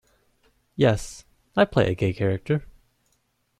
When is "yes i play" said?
0.75-1.91